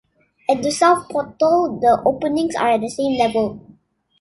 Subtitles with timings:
[0.49, 3.59] At the South portal the openings are at the same level.